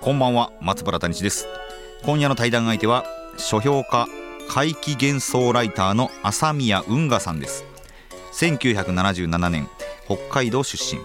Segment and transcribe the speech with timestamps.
[0.00, 1.48] こんばんは松原谷です。
[2.04, 3.04] 今夜の対談相手は
[3.36, 4.06] 書評家
[4.48, 7.64] 怪奇幻想ライターの朝宮運河さんです。
[8.32, 9.68] 1977年
[10.06, 11.02] 北海道出身。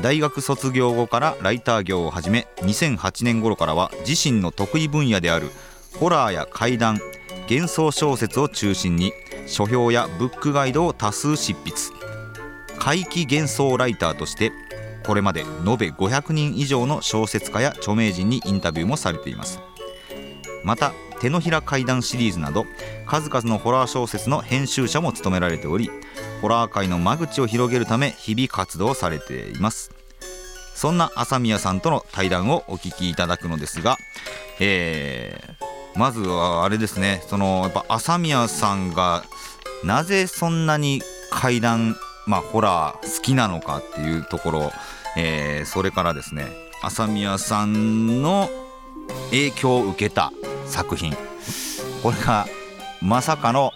[0.00, 5.50] 大学卒業後からライター業を始め2008年頃からは自身の得意分野である
[5.98, 7.00] ホラーや怪談
[7.50, 9.12] 幻想小説を中心に
[9.48, 11.74] 書評やブックガイドを多数執筆。
[12.78, 14.52] 怪奇幻想ライターとして
[15.08, 19.58] これまで延べ500人以上の小説家や著名人にインタビューもされています。
[20.64, 22.66] また手のひら怪談シリーズなど
[23.06, 25.90] 数々のホラー小説の編集者も務められており
[26.42, 29.92] ホラー界の間口を広げるため日々活動されています。
[30.74, 33.96] そんな朝宮さんとの対談をお聞きいただくのですが、
[34.60, 37.22] えー、まずはあれですね。
[37.28, 39.24] そのやっぱ朝宮さんが
[39.82, 41.00] なぜそんなに
[41.30, 44.72] 怪談まあホラー好きなのかっていうところ、
[45.20, 46.46] えー、それからですね
[46.80, 48.48] 朝宮さんの
[49.30, 50.32] 影響を受けた
[50.66, 51.12] 作品。
[52.04, 52.46] これが
[53.02, 53.72] まさかの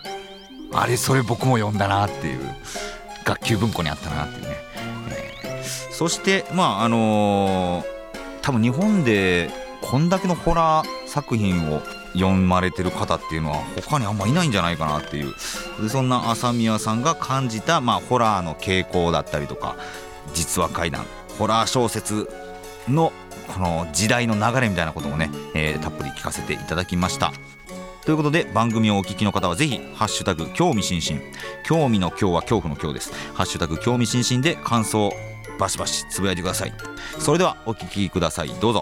[0.72, 2.40] あれそれ僕も読んだなっていう
[3.24, 4.56] 学級文庫にあったなっていうね、
[5.42, 7.84] えー、そしてまああのー、
[8.42, 15.34] 多分日本でこんだけのホラー作品を読まれてる方っていうのは他にあんまいないんじゃないかなっていう。
[15.88, 19.76] そんな朝宮さんが感じた、まあ、ホラーの傾向だったりとか
[20.34, 21.04] 実は怪談。
[21.38, 22.28] ホラー小説
[22.88, 23.12] の
[23.48, 27.32] この時代の流れみたいなこともね、えー、たっぷり聞かせていただきました。
[28.04, 31.22] ということで番組をお聞きの方はぜひハッシュタグ興味津々。
[31.64, 33.12] 興味の今日は恐怖の今日です。
[33.34, 35.12] ハッシュタグ興味津々で感想
[35.58, 36.72] バシバシつぶやいてください。
[37.18, 38.48] それではお聞きください。
[38.60, 38.80] どうぞ。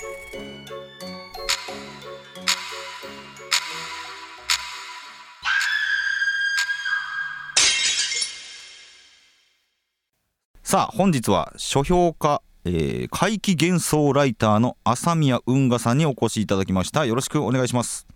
[10.62, 17.06] さあ本日は書評家えー、怪奇幻想ライターの朝宮運河さんにお越しいただきました。
[17.06, 18.06] よろしくお願いします。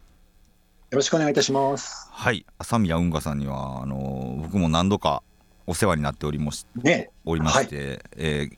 [0.91, 2.09] よろしくお願いいたします。
[2.13, 2.45] はい。
[2.59, 5.23] 朝宮運河さんにはあのー、僕も何度か
[5.67, 8.57] お世話になっておりまし,、ね、おりまして、はい、えー、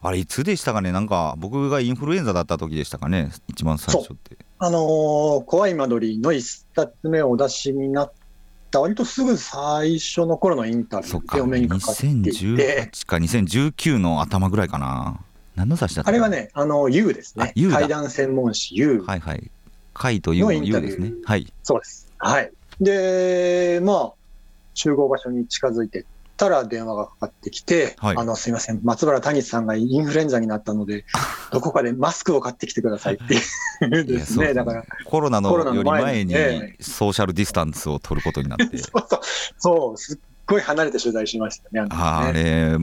[0.00, 0.90] あれいつでしたかね？
[0.90, 3.30] なんか僕がインフルエンザだった時でしたかね？
[3.46, 4.38] 一番最初って。
[4.58, 8.12] あのー、怖い間取りの一冊目をお出しになっ
[8.70, 12.30] た割とすぐ最初の頃のインタビューでお目にかかっていて。
[12.30, 13.16] 2018か。
[13.16, 15.20] 2019の頭ぐらいかな
[15.56, 16.08] 何の雑誌だった？
[16.10, 17.52] あれはね、あの、U ですね。
[17.72, 19.02] 階段専門誌 U。
[19.06, 19.50] はいはい。
[19.94, 21.12] 階と U の U ですね。
[21.24, 21.52] はい。
[21.62, 22.12] そうです。
[22.18, 22.52] はい。
[22.80, 24.12] で、まあ、
[24.74, 26.04] 集合場所に近づいて
[26.36, 31.06] たら電話がかかってきて、はい、あの、すみません、松原谷さんがインフルエンザになったので、
[31.50, 33.34] どこかでマスクを買ってきてくださいって
[33.86, 34.84] いうですね、だから。
[35.06, 36.34] コロナのより前に
[36.80, 38.76] ソーシャルディスタンスを取ることになって。
[38.76, 39.20] そうそう、
[39.58, 41.86] そうすっごい離れて取材しましたね。
[41.90, 42.76] あれ、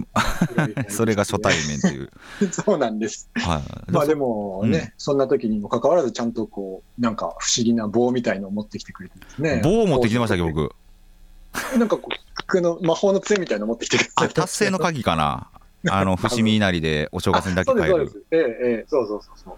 [0.90, 2.10] それが初対面という。
[2.52, 3.30] そうなんです。
[3.36, 9.62] はい、まあでもね、うん、そんな時にもかかわらず、ちゃんとこう、なんか不思議な棒みたいのを持ってきてくれてですね。
[9.64, 10.74] 棒を持ってきてましたっけ、僕？
[11.78, 12.10] なんかこ
[12.54, 14.34] う、の魔法の杖みたいの持ってきてくれて。
[14.34, 15.50] 達成の鍵かな。
[15.90, 17.90] あの、 伏見稲荷でお正月にだけ帰る。
[17.90, 18.46] そうです、ええ、え
[18.84, 19.54] え、そうそうそうそう。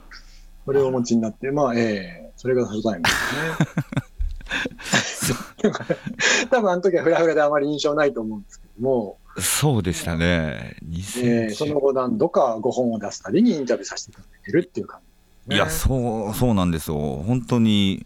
[0.66, 1.80] これをお持ちになって、まあ、え
[2.28, 4.15] え、それが初対面ですね。
[6.50, 9.18] 多分あの時はフラフラであまり印象ないと思うんですけども。
[9.38, 10.78] そうでしたね。
[11.18, 15.02] えー、その後何度か5本を出すたびにインタビューさせていただいてるっていう感
[15.48, 16.98] じ、ね、いや、そう、そうなんですよ。
[16.98, 18.06] 本当に。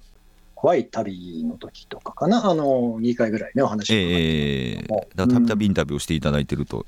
[0.55, 6.85] 怖い旅の時とかかな、あの、2回ぐらいね、お話をええー、だたびたびインタビューをしていただいてると、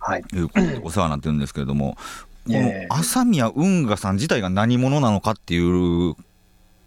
[0.00, 1.96] はい、いうことでお世話になってるんですけれども、
[2.46, 6.16] この朝宮運河さん自体が何者なのかっていう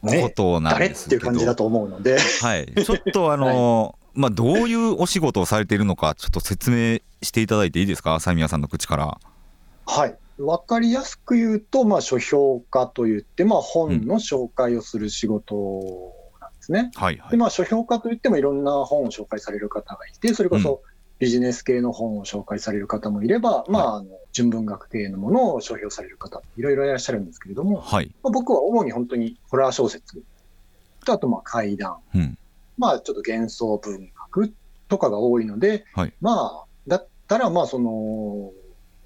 [0.04, 9.18] ことなんですけど、ね、誰っていう感じだと思うので、はい、ちょっとあの、 はい、まあ、どういうお仕事をされているのか、ちょっと説明していただいていいですか、サ宮さんの口から。
[9.86, 10.16] はい。
[10.38, 16.92] 分かりやすく言うと、まあ、書評家といって、まあ、本の紹介をする仕事なんですね。
[16.96, 17.02] うん。
[17.04, 20.82] はいはい、でまあ、書評家といってもいろんな本を紹介される方がいて、それこそ
[21.20, 30.24] ビジネス系の本を紹介される方もいれば、まあ、あの純文学系のものを商標される方、いろいろいらっしゃるんですけれども、はい、まあ、僕は主に本当にホラー小説
[31.06, 32.38] と、あとまあ怪談、うん、
[32.78, 34.54] まあちょっと幻想文学
[34.90, 38.52] とかが多いので、はい、まあ、だったら、まあその、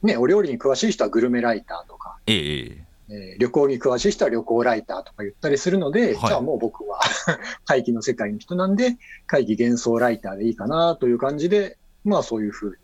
[0.02, 7.02] ね、お料理に詳しい人はグルメライターとか、ええ、えー、旅行に詳しい人は旅行ライターとか言ったりするので、はい、じゃあもう僕は
[7.66, 12.76] 怪奇の世界の人なんで、怪奇幻想ライターでいいかなという感じで、まあそういうふうに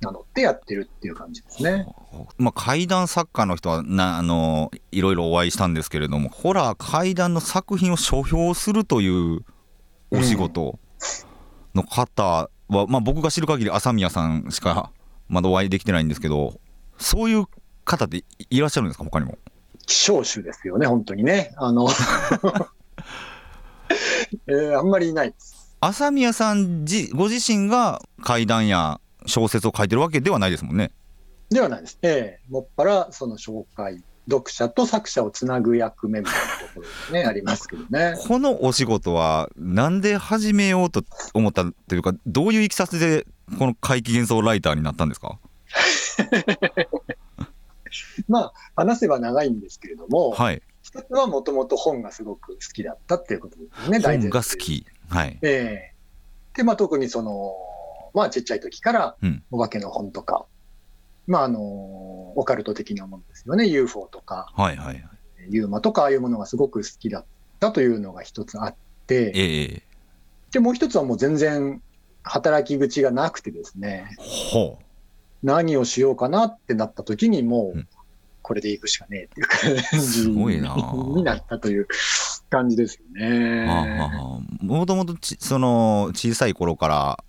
[0.00, 1.86] 名乗ってやってるっていう感じですね。
[2.38, 9.40] まあ、怪談作家の人はなあのいろいろお会いしたんですけれども、ホラー怪談の作品を書評するという
[10.10, 10.78] お仕事
[11.74, 14.90] の方は、うん、まあ、僕が知る限り朝宮さんしか
[15.28, 16.60] まだお会いできてないんですけど、
[16.98, 17.46] そういう
[17.84, 19.38] 方っていらっしゃるんですか、他にも。
[19.86, 21.52] 希少種ですよね、本当にね。
[21.56, 21.88] あの
[24.46, 25.54] えー、あんまりいないです。
[25.80, 30.90] 朝宮さんじご自身が怪談や小説を書いてるわけではないですもんね。
[31.50, 31.98] ではないです。
[32.02, 38.16] ええー、もっぱらその紹介、読者と作者をつなぐ役目みたいなところですね、ありますけどね。
[38.26, 41.04] このお仕事は、なんで始めようと
[41.34, 43.26] 思ったというか、どういういきさつで、
[43.58, 45.38] この怪奇幻想ライターになったんですか？
[48.28, 54.86] まあ、話せば長いんですけれども、はい、一つはもともと本がすごく好きだったっていうことですね、本が好き。
[55.08, 55.38] はい。
[55.42, 57.54] ええー、で、まあ、特にその、
[58.14, 59.16] まあ、ちっちゃい時から、
[59.50, 60.46] お化けの本とか、
[61.26, 65.04] うん、まあ、あの、オカルト的なものですよね、UFO とか、はいはいはい。
[65.50, 67.24] ユーマとか、ああいうものがすごく好きだっ
[67.60, 68.74] たというのが一つあっ
[69.06, 71.82] て、ええー、で、もう一つはもう全然
[72.22, 74.84] 働き口がなくてですね、ほう。
[75.42, 77.86] 何をしようかなってなった時にもう、
[78.40, 81.88] これでいくしかねえっていう感じになったという
[82.48, 83.66] 感じですよね。
[84.60, 87.24] もともとその小さい頃から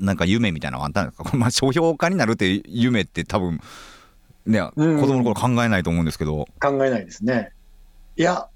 [0.00, 3.60] なんか夢みたいなのがあったんですか、 まあ、書評家になるって夢って多分
[4.46, 6.48] ね、子供の頃考えないと思うんですけど。
[6.60, 7.52] 考えないですね。
[8.16, 8.48] いや、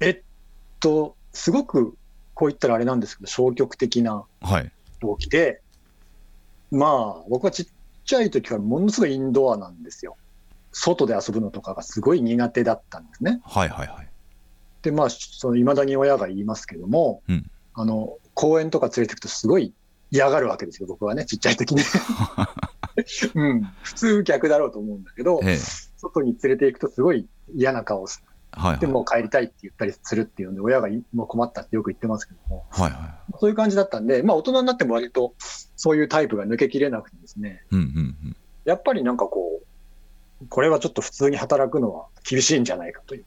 [0.00, 0.20] えっ
[0.80, 1.96] と、すごく
[2.34, 4.24] こう言ったらあれなんですけど、消極的な
[5.00, 5.62] 動機で、
[6.70, 6.86] はい、ま
[7.20, 7.66] あ、僕はちっ
[8.04, 10.16] ちゃい時からものすごいインドアなんですよ。
[10.72, 13.40] 外で遊ぶのとかがすごい苦手だったんですね。
[13.44, 14.08] はいはいはい。
[14.82, 19.72] で、まあ、その未だに親が言いますけども、うん、あの、公園とか連れてくとすごい
[20.14, 21.82] 嫌がるわけですよ、僕はね、ちっちゃい時に。
[23.34, 25.58] うん、普通逆だろうと思うんだけど、ええ、
[25.96, 28.26] 外に連れて行くとすごい嫌な顔をする。
[28.52, 35.34] はいはい、でも帰りたいって言ったりするっていうので、親がもう困ったってよく言ってますけども、はいはい、そういう感じだったんで、まあ、大人になっても割と
[35.74, 39.60] そういうタイプが抜けきれなくてですね、うんうんうん、やっぱりなんかこ
[40.40, 43.24] う、これはちょっと普通に働くのは厳しいんじゃないかとい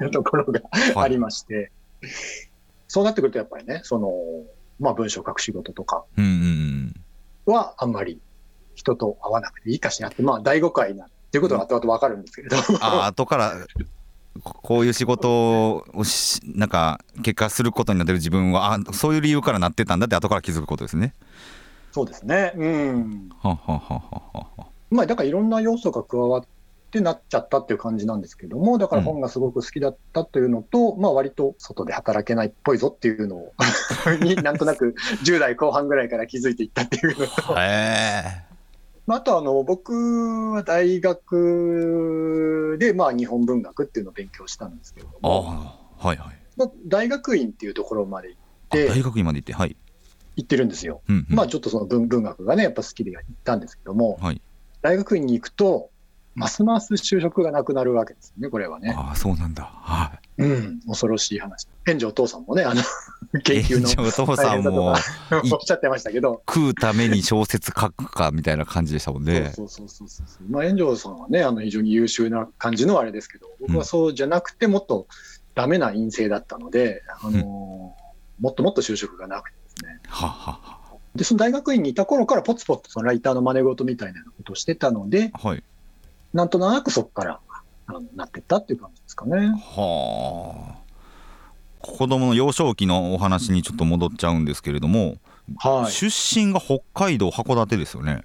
[0.00, 0.62] う ところが
[0.94, 1.60] ありまして、は
[2.08, 2.10] い、
[2.86, 4.10] そうなってくるとやっぱりね、その、
[4.78, 6.04] まあ、文章を書く仕事とか
[7.46, 8.20] はあんまり
[8.74, 13.54] 人と会わなくていいかしらって、まあ、第5回なっていうことが後々分かるんですけれど、うん、あ後から
[14.42, 21.12] こういう仕事をしなんか結果することになってる自分はあそういう理由からなってたんだって後から気づくことですね。
[21.92, 22.52] そうですね。
[22.54, 23.28] うん。
[23.40, 23.78] ははは
[24.56, 26.44] はまあだからいろんな要素が加わっ
[26.90, 33.52] てなっちゃったっていう感じなんですけども、だから本がすごく好きだったというのと、うん、まあ割と外で働けないっぽいぞっていうのを
[34.22, 34.94] になんとなく
[35.24, 37.54] 10代後半ぐらいから気づいていったっていうのと。
[37.58, 38.48] へ
[39.10, 46.38] あとあの、僕は大学で、まあ、日本文学っていうのを勉強したんですけども、はいはい、
[46.86, 48.38] 大学院っていうところまで行っ
[48.70, 49.76] て、大学院まで行って、はい、
[50.36, 51.00] 行ってるんですよ。
[51.08, 54.42] うんうん、まあ、ちょっとその文文学がね、やっぱ好きで行ったんですけども、はい、
[54.82, 55.90] 大学院に行くと、
[56.38, 58.94] ますます就職がなくなるわけですね、これはね。
[58.96, 59.64] ああ、そうなんだ。
[59.64, 60.42] はい。
[60.42, 61.66] うん、恐ろしい話。
[61.86, 62.82] 炎上 お父さんもね、あの、
[63.42, 63.88] 研究の。
[63.88, 64.86] 炎上お父さんも。
[64.90, 64.96] おっ
[65.60, 66.42] しゃってましたけど。
[66.48, 69.52] 食うために小説書くかみたいな感じでしたもんね。
[69.54, 75.06] そうそうそうそうまあ、炎上さんはね、あの、非常に優秀な感じのあれですけど、僕はそうじゃなくて、もっと
[75.54, 80.00] ダメな陰性だったので、あの、うん、もっともっと就職がなくてですね。
[80.06, 80.78] ははは
[81.18, 85.62] で、その大学院にいた頃からポツポツそのライターの真似事みたいなことをしてたので、はい、
[86.32, 87.40] なんとなくそこから
[87.86, 89.48] あのなってったっていう感じですかね。
[89.76, 90.78] はあ。
[91.80, 95.16] 子供の幼少期のお話にちょっと戻っちゃうんですけれども、
[95.58, 98.24] はい、出身が北海道函館ですよね。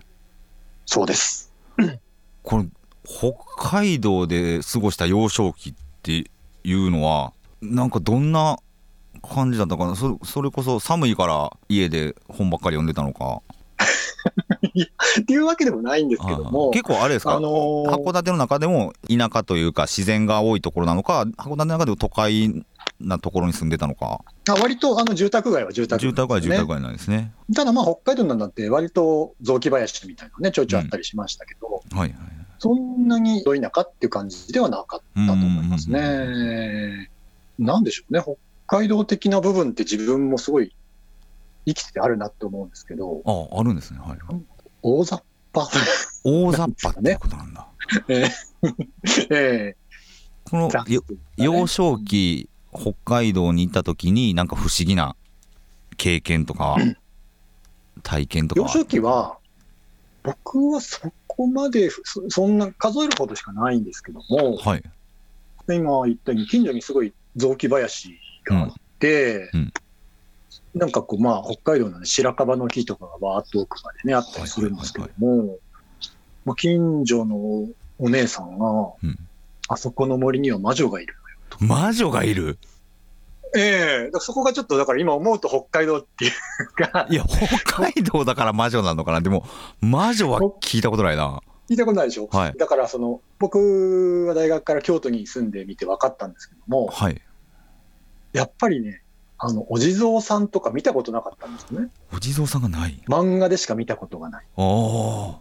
[0.85, 1.53] そうです。
[2.43, 2.65] これ
[3.05, 6.29] 北海道で過ごした幼少期って
[6.63, 8.57] いうのはなんかどんな
[9.21, 9.95] 感じだったかな？
[9.95, 13.41] そそれこそ寒いから家で本ばっかり読んでたのか
[14.81, 22.65] っていうわけでもないんですけども結構あれですか、あのー、函館の中でも田舎というか自然が多いところなのか函館の中でも都会
[22.99, 24.21] なところに住んでたのか？
[24.49, 27.33] あ割とあの住宅街は住宅街、ね、住宅街住宅街なんですね。
[27.55, 32.19] ただまあ北海道なんだって割と雑木林みたいなねちょいちょいあったりしましたけど、うん、はいはい、
[32.59, 37.09] そんなにど田舎っていう感じではなかったと思いますね。
[37.59, 40.73] なんでしょうね北海道的な部分って自分もすごい
[41.65, 43.21] 生きててあるなって思うんですけど。
[43.25, 43.99] ああるんですね。
[43.99, 44.19] はい
[44.83, 45.23] 大雑
[45.53, 45.67] 把。
[46.23, 47.67] 大雑把ってことなんだ。
[48.09, 49.75] えー、え
[50.49, 50.69] この
[51.37, 55.15] 幼少期北海道に行った時になんか不思議な
[55.97, 56.77] 経験とか
[58.03, 58.61] 体験とか。
[58.61, 59.37] 幼少期は
[60.23, 61.89] 僕はそこまで
[62.29, 64.83] そんな数えるほどしかないんですけども、はい、
[65.67, 69.59] 今言ったように近所にすごい雑木林があって、うん。
[69.59, 69.73] うん
[70.75, 75.57] なんかこう、まあ、北海道の、ね、白樺の木とかがわーっと奥までね、あったりするんですけども、
[76.45, 77.35] まあ、近所の
[77.99, 78.65] お姉さんが、
[79.03, 79.19] うん、
[79.69, 81.63] あそこの森には魔女がいるのよと。
[81.63, 82.57] 魔女がいる？
[83.55, 86.31] ええー、そこがちょっとだから今思うと北海道っていう
[86.91, 89.21] かいや、北海道だから魔女なのかな？
[89.21, 89.45] でも、
[89.79, 91.39] 魔女は聞いたことないな。
[91.69, 92.27] 聞いたことないでしょ？
[92.31, 97.21] はい、だからその、僕は大学から京都に住んでみて分かったんですけども、はい、
[98.33, 99.02] やっぱりね、
[99.45, 101.89] あの、お地蔵さんとか見たことなかったんですね。
[102.13, 103.03] お地蔵さんがない？
[103.09, 104.45] 漫画でしか見たことがない。
[104.55, 105.39] あ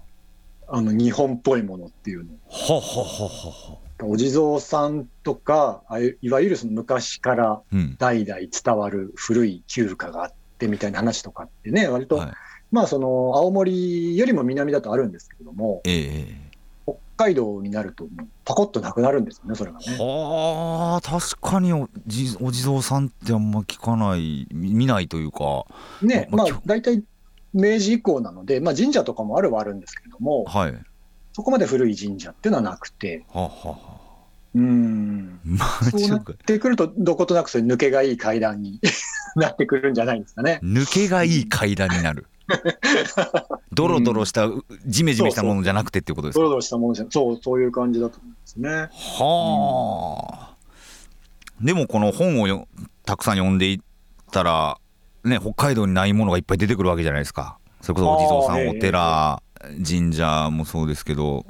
[0.68, 0.76] あ。
[0.76, 2.32] あの、日本っぽいものっていうの。
[2.50, 7.62] ははははお地蔵さんとか、あいわゆるその昔から
[7.99, 12.32] 代々伝わる古い旧家があってみたいな話とかってね、割と、はい、
[12.73, 13.06] まあその
[13.37, 16.51] 青森よりも南だとあるんですけれども、ええ北
[17.22, 18.08] 海道になると、
[18.44, 19.84] パコッとなくなるんですよね、それがね。
[19.98, 25.64] はあ、確かにお地お地蔵さんってあんま聞かない、見ないというか。
[26.02, 27.04] ね、まあ、大体
[27.52, 30.74] 明治以降なので、まあ、神社とかもあるはあるんですけれども、はい、
[31.32, 33.24] そこまで古い神社っていうのはなくて。
[33.32, 34.02] はあはあ
[34.54, 38.80] うん、まあ、そうなってくると、どことなくそれ抜けがいい階段に
[39.34, 40.60] なってくるんじゃないですかね。
[40.62, 42.26] 抜けがいい階段になる。
[43.72, 44.49] ドロドロした、
[44.87, 48.70] じめじめしたものじゃなくてっていうことですか、ドロドロしたものじゃそう、そういう感じだと思うんですね。
[48.70, 50.54] はあ、
[51.61, 52.66] うん、でもこの本をよ
[53.04, 53.80] たくさん読んでいっ
[54.30, 54.78] たら、
[55.25, 57.58] ね、北海道にないものがいっぱい出てくるわけじゃないですか。
[57.80, 59.42] それこそお地蔵さん、お寺、
[59.87, 61.44] 神社もそうですけど、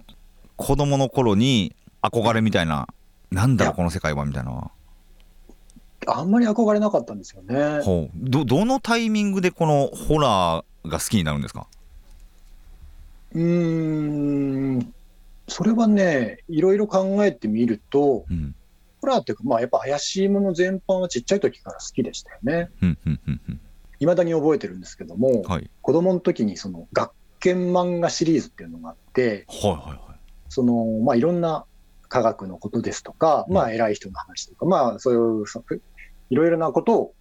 [0.56, 2.88] 子供の頃に憧れみたいな、
[3.30, 4.70] なんだろう、この世界はみたいな。
[6.06, 7.80] あんまり憧れなかったんですよね。
[7.82, 11.66] ほうどどのタイミングでこのホラーが好きになるんですか？
[13.34, 14.94] うん、
[15.48, 18.54] それはね、いろいろ考えてみると、うん、
[19.00, 22.70] ホラーっていうか、まあ、やっぱ怪しいもの全般はちっちゃい時から好きでしたよね。
[24.00, 29.98] いまだに覚えてるんですけども、はい、子供の時にその学研漫画シリーズっていうのがあって、はいはいはい、
[30.48, 31.64] そのまあ、いろんな
[32.08, 35.42] 科学のことですとか、まあ、偉い人の話とか、まあ、そうい
[35.76, 35.80] う
[36.28, 37.14] いろいろなことを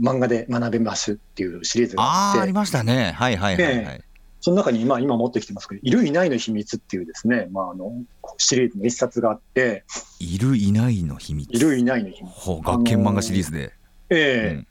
[0.00, 2.38] 漫画で学べますっていうシリーズがあって。
[2.40, 3.12] あありましたね。
[3.12, 4.02] はいはいはい、はい、えー、
[4.40, 7.92] その中に、まあ、今持ってきてますけど、いるいないの秘密っていうですね、まあ、あの、
[8.38, 9.84] シリーズの一冊があって。
[10.18, 12.32] いるいないの秘密いるいないの秘密。
[12.34, 13.72] ほう、学研漫画シリーズで。
[14.10, 14.64] ええ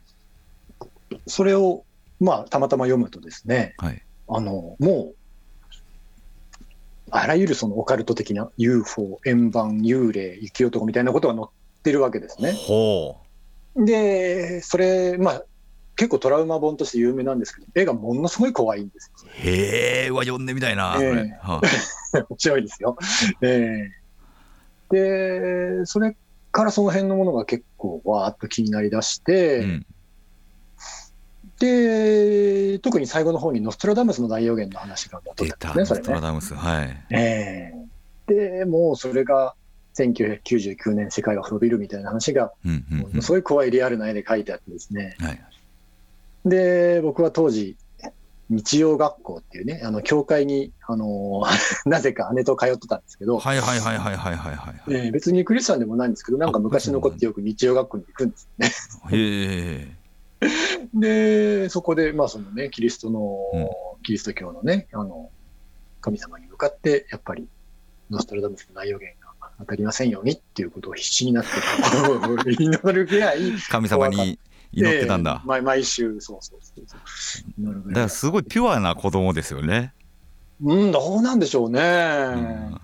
[0.80, 1.84] ーうん、それを、
[2.20, 5.14] まあ、たまたま読むとですね、はい、あの、もう、
[7.10, 12.52] あらゆるそのオカルト的な UFO、円盤、幽霊、雪男みたいなことが載ってるわけですね。
[12.52, 13.21] ほう
[13.76, 15.42] で、それ、まあ、
[15.96, 19.30] 結構トラウマ本として有名なんですけど、絵がものすごい怖いんですよ。
[19.30, 20.96] へえ、わ、読んでみたいな。
[21.00, 22.96] えー、はあ、 面白いですよ。
[23.40, 26.16] えー、で、それ
[26.50, 29.86] からその辺のものが結構わーっと気になりだして、うん、
[31.58, 37.06] で、特に最後の方にノストラダムスの大予言の話が出たんですね、ノストラダムス、はい。
[37.10, 39.54] えー、で、もうそれが、
[39.98, 45.40] 1999年世界が滅びるみたいな話が、うんうんうん、すごい怖いリアルな絵で描いてあってですね、はい、
[46.44, 47.76] で僕は当時
[48.48, 51.48] 日曜学校っていうねあの教会に、あのー、
[51.88, 58.70] なぜか姉と通ってたんですけどはいはいはいはいはいはい、はいえー、別にクリスチャンでもないんですけどなんか昔の子ってよく日曜学校に行くんですね。
[59.10, 60.02] へえ
[60.94, 65.30] でそこでまあそのねキリストの、うん、キリスト教のねあの
[66.00, 67.48] 神様に向かってやっぱり
[68.10, 69.14] ノストラダムスの内容言
[69.62, 71.50] 当たりませんようにっていうことを必死になって
[72.62, 74.38] 祈るぐらい神様に
[74.72, 76.96] 祈ってたんだ、えー、毎週そうそうそうそ
[77.58, 77.88] う。
[77.88, 79.92] だからすごいピュアな子供ですよね。
[80.62, 82.80] うんどうなんでしょうね、うん。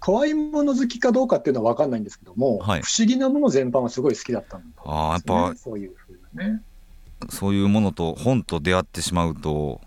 [0.00, 6.62] 可愛いもの好きかどうかっていうのは分かんないんですけども、はい、不思議なもの全般はすごい好きだったんだ、ね、ああやっぱそういうふうなね。
[7.28, 9.80] そういうものと本と出会ってしまうと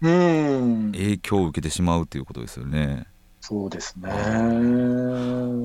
[0.00, 0.92] うん。
[0.92, 3.06] 影響を受けてしまうということですよね。
[3.48, 4.10] そうですね。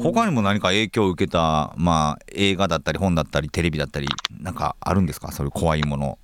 [0.02, 4.08] 他にも何か影響を受けた、まあ、映画だったり本だったりテレビだったり
[4.40, 5.34] なんかあるんですか？
[5.34, 6.18] そういう怖いもの。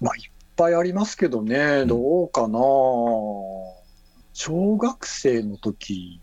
[0.00, 0.22] まあいっ
[0.56, 2.58] ぱいありますけどね、うん、どうかな。
[4.32, 6.22] 小学生の時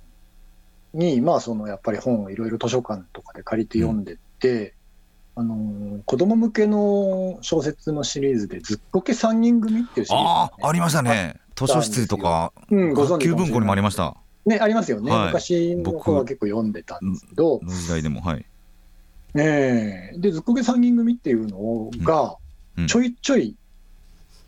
[0.95, 4.73] にまあそのやっぱり本をいろいろ図書館とかで借りて読んでて、
[5.35, 5.45] うん、あ
[5.97, 11.35] の子供向けの小説のシリーズで「ずっこけ3人組」っていうシリーズ、ね、ああありましたね。
[11.55, 14.17] 図書室とか、うん、学級文庫にもありました。
[14.45, 15.11] ね、ありますよね。
[15.11, 17.59] はい、昔の子は結構読んでたんですけど。
[17.63, 18.45] の時代でも、はい。
[19.33, 22.37] ねで、ずっこけ三人組っていうのが、
[22.87, 23.55] ちょいちょい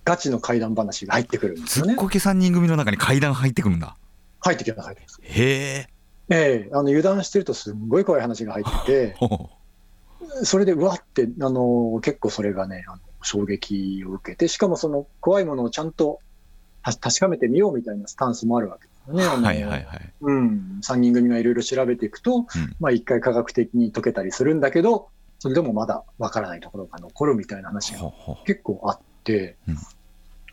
[0.06, 1.94] ガチの怪談話が入ってくるんですよね。
[1.94, 3.98] ずっこけ三人組の中に怪談入ってくるんだ。
[4.40, 5.20] 入ってきます、入ってきます。
[5.22, 5.90] へえ。
[6.30, 9.16] ええあの油断してるとすんごい怖い話が入ってて、
[10.44, 16.20] それでうわって、あの結構それがね、あの衝撃を受けて、しかもその怖いものをちゃんと
[16.82, 19.26] 確かめてみようみたいなスタンスもあるわけよね。
[19.26, 20.14] はいはいはい。
[20.22, 20.80] うん。
[20.82, 22.46] 3人組がいろいろ調べていくと、うん、
[22.80, 25.10] まあ一回科学的に解けたりするんだけど、
[25.40, 28.12] それでもまだわからないところが残るみたいな話が
[28.46, 29.78] 結構あって、うん、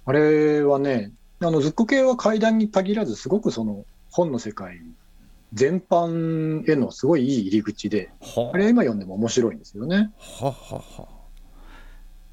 [0.04, 4.80] あれはね、あの、ずっこ系は怪談に限らず、すごくその本の世界
[5.52, 8.10] 全般へのすごいいい入り口で、
[8.52, 10.12] あれ今読んでも面白いんですよね。
[10.18, 11.14] ははは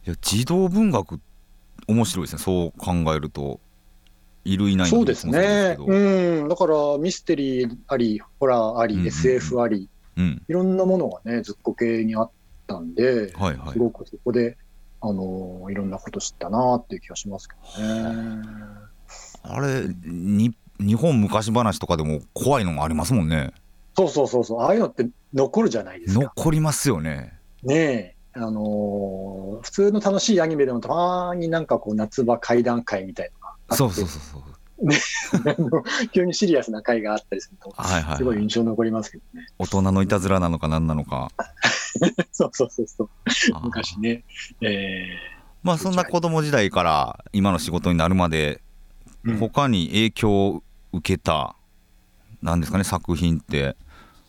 [0.05, 1.19] いや児童文学
[1.87, 3.59] 面白いですねそう考えると
[4.43, 12.31] いるいないそうですねうんだからミステリーありホラーあり、うんうん、SF あり、うん、いろんなものがねずっこ系にあっ
[12.67, 14.57] たんで、はいはい、すごくそこで
[15.01, 18.41] あのいろんなこと知ったなっていう気がしますけどね。
[19.43, 23.53] あれ日日本昔話とかでも怖いのもありますもんね。
[23.95, 26.21] そうそうそうそう、ああいうのって残るじゃないですか。
[26.21, 27.38] 残りますよね。
[27.63, 28.15] ねえ。
[28.33, 33.40] あのー、普通の楽しいアニメでもたまになんかこう夏場怪談会みたいな
[33.71, 34.51] そうそうそうそう。
[34.81, 34.97] ね、
[36.11, 39.47] 急にシリアスな回があったりすると、はいはい、すごい印象残りますけどね。
[39.59, 41.31] 大人のいたずらなのか何なのか。
[42.31, 43.09] そうそうそうそう。
[43.63, 44.23] 昔ね。
[44.61, 45.09] えー、
[45.61, 48.61] まあそんな子供時代から今の仕事になるまで、
[49.39, 50.63] 他に影響
[50.93, 51.55] 受けた、
[52.41, 53.75] なんですかね、作品って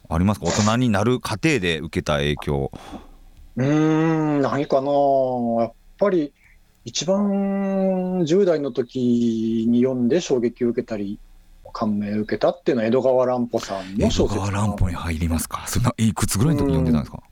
[0.09, 2.71] ありますか、大人になる過程で受けた影響。
[3.57, 4.91] うん、何かな、
[5.63, 6.33] やっぱり
[6.85, 11.19] 一番10代の時に読んで衝撃を受けたり、
[11.73, 17.23] 感銘を受けたっていうのは江戸川乱歩さんの小説江戸川乱歩に入りますか、そんないくつぐらいの時に読んでたんですか？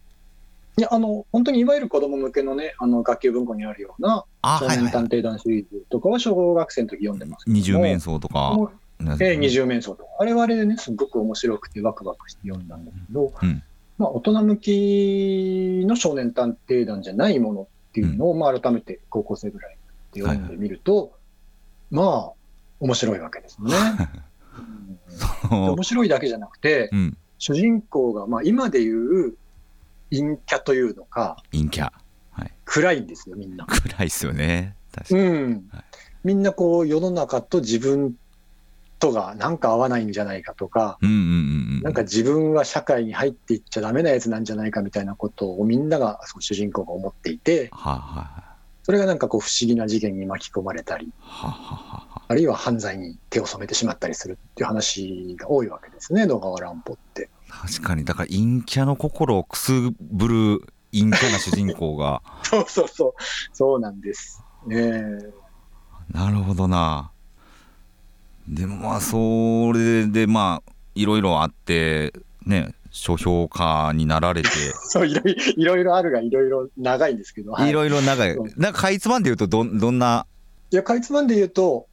[0.79, 4.25] いやあの本当にいわゆる子供向けのね、あの学級文庫にあるような
[4.59, 8.71] 少年探偵団シリーズとかは小学生の時読んでます二十面相とか。
[9.03, 13.63] えー、二十面相とか、あれはあれでね、すごく面白くて、ワクワクして読んだんだけど、うん、
[13.97, 19.77] まあ、大人向きの少年探偵団じゃないものっていうのを、まあ、改めて高校生ぐらい
[20.13, 21.11] で読んでみると、はい、
[21.91, 22.33] まあ、
[22.79, 23.75] 面白いわけですね。
[25.51, 29.35] うん、面白いだけじゃなくて、うん、主人公が、まあ、今でいう
[30.11, 31.91] 陰キャというのか、陰キャ。
[32.31, 33.67] はい、暗いんですよ、みんな。
[33.67, 34.77] 暗いっすよね。
[34.93, 35.21] 確かに。
[35.21, 35.69] うん。
[35.73, 35.85] はい、
[36.23, 38.15] みんなこう、世の中と自分
[39.01, 47.71] とがなんか合わないんじゃないかとか、なんか自分は社会に入っていっちゃダメなやつなんじゃないかみたいなことをみんなが、主人公が思っていて、
[48.83, 57.31] それがなんかこう不思議な事件に巻き込まれたり、あるいは犯罪に手を染めてしまったりするっていう話が多いわけですね、野川乱歩って。
[57.49, 60.61] 確かに、だから陰キャの心をくすぶる
[60.93, 62.23] 陰キャな主人公が。
[62.45, 63.13] そうそうそう、
[63.53, 64.43] そうなんです。
[64.67, 65.03] ね
[66.13, 67.13] なるほどな。
[68.51, 72.13] でもまあそれでまあいろいろあって
[72.45, 74.49] ね書評家になられて。
[74.83, 77.55] そういろいろいろあるがいろいろ長いんですけど。
[77.59, 77.73] い。
[77.73, 78.37] ろいろ長い。
[78.57, 80.27] なんかかいつまんで言うとどどんな？
[80.73, 81.87] いやかいつまんで言うと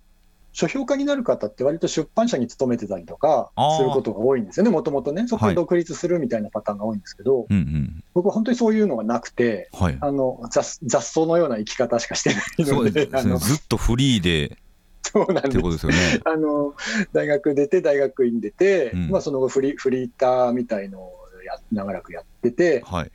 [0.54, 14.58] 書評家になる方って割と出版社に勤めてたりとかすることが多いんですよねもともとねそこで独立するみたいなパターンが多いんですけど、はいうんうん、僕は本当にそういうのがなくて、はい、あの雑雑草のような生き方しかしてないので、ね、ずっとフリーで
[15.04, 15.78] そうなんです。
[15.78, 15.94] すね、
[16.26, 16.74] あの
[17.14, 23.12] 大学出て、大学院出て、うん、まあ、その後フリ、フリーターみたいのをや長らくやってて、はい、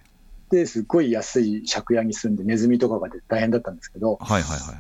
[0.51, 4.73] ですごい安い借家に住んで、ネズミとかが大変だったんですけど、はいはいは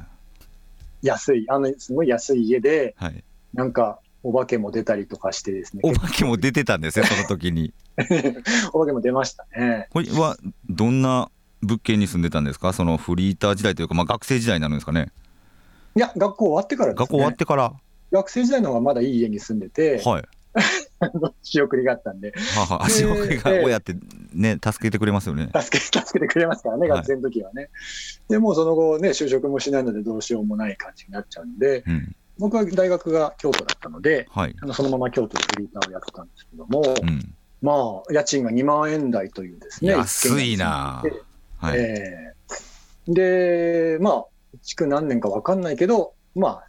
[1.03, 5.81] い、安い、あのすごい安い家で、はい、なんか、お化けも出たりとかしてですね。
[5.83, 7.73] お化けも出てたんですね、その時に。
[8.73, 9.88] お化けも出ましたね。
[9.91, 10.37] これは
[10.71, 11.29] どんな
[11.61, 15.11] 物件に住んでたんですか、そのフリーター時代というか、まあ、学生時代になるんですかね？
[15.94, 17.72] いや、学校終わってからです、ね、学校終わってから
[18.12, 20.22] 学生時代の方がまだいい家に住んでて、はい。
[21.42, 22.33] 仕送りがあったんで。
[22.68, 23.96] はは仕送りが親って
[24.35, 25.50] ね、助けてくれますよね。
[25.59, 27.70] 助け、助けてくれますからね、学生の時はね。
[28.28, 39.92] でもその後ね、就職もしないのでどうしようもない感じになっちゃうんで、うん、僕は大学が京都だったので、はい、そのまま京都でフリーターをやってたんですけども、うん、まあ、家賃が2万円台というですね。
[39.92, 41.02] 安いな
[41.59, 44.24] はい、えー、で、まあ、
[44.62, 46.64] 築何年か分かんないけど、まあ、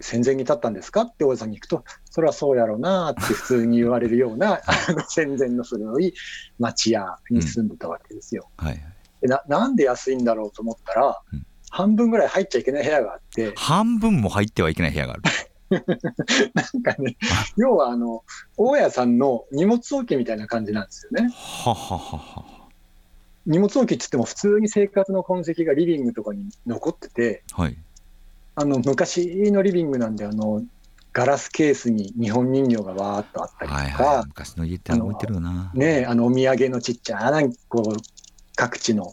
[0.00, 1.02] 戦前に立ったんですか？
[1.02, 6.14] って大家さんに聞くと、それはそうやろうなって普通に言われるような、あの戦前の古い
[6.58, 8.48] 町屋に住んでたわけですよ。
[8.60, 8.80] うんはい
[9.22, 9.42] な。
[9.48, 13.52] なんで安いんだろうと思ったら、うん、半分ぐらい入っちゃいけない部屋があって。
[13.56, 15.22] 半分も入ってはいけない部屋がある
[16.54, 17.16] なんかね、
[17.56, 18.24] 要はあの、
[18.56, 21.30] 大家さんの荷物置きみたいな感じなんですよね。
[21.32, 22.59] はははは。
[23.50, 27.76] 荷物置きっつっても普通に生活の痕跡がリビングとかに残ってて、はい。
[28.54, 30.62] あの、昔のリビングなんで、あの、
[31.12, 35.72] ガラスケースに日本人形がわーっとあったりとか、はいはい、昔の家って置いてるよな。
[35.74, 37.96] ねあの、お土産のちっちゃな、こう、
[38.54, 39.12] 各地の、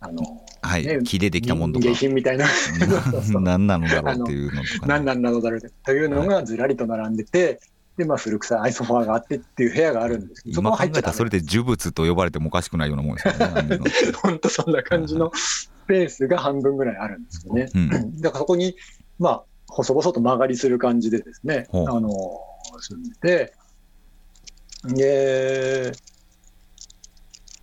[0.00, 0.22] あの、
[0.62, 1.86] はい、ね、木でできたもんとか。
[1.86, 2.46] 下品みたいな。
[3.40, 7.60] 何なのだろうっていうのとか、ね、何なんだろうだろうというのがずらりと並んでて、
[7.96, 14.12] で、まあ、古臭いソファーがあってっていう部屋があるんですけど、今考えたらそれで呪物と呼ばれてもおかしくないようなもんですよね。
[14.14, 17.68] 本当 そんな感じのスペースが半分ぐらいあるんですよね。
[17.74, 18.76] うん、だからそこに、
[19.18, 22.10] まあ、細々と曲がりする感じでですね、あの、
[22.80, 23.52] 住んで、
[24.84, 25.92] で、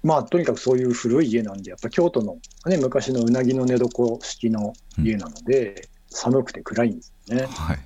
[0.03, 2.37] まあ、とにかくそういう古い家なんで、やっぱ京都の、
[2.67, 3.89] ね、昔のうなぎの寝床
[4.21, 7.47] 式の家なので、うん、寒くて暗いんですよね。
[7.47, 7.79] はい、